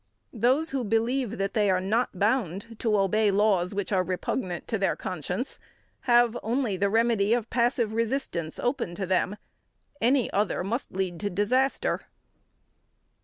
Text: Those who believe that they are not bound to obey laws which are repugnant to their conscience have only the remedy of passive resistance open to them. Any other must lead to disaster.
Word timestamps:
Those 0.33 0.71
who 0.71 0.83
believe 0.83 1.37
that 1.37 1.53
they 1.53 1.69
are 1.69 1.79
not 1.79 2.17
bound 2.17 2.75
to 2.79 2.97
obey 2.97 3.29
laws 3.29 3.75
which 3.75 3.91
are 3.91 4.01
repugnant 4.01 4.67
to 4.69 4.79
their 4.79 4.95
conscience 4.95 5.59
have 5.99 6.35
only 6.41 6.75
the 6.75 6.89
remedy 6.89 7.35
of 7.35 7.51
passive 7.51 7.93
resistance 7.93 8.57
open 8.57 8.95
to 8.95 9.05
them. 9.05 9.37
Any 10.01 10.33
other 10.33 10.63
must 10.63 10.91
lead 10.91 11.19
to 11.19 11.29
disaster. 11.29 11.99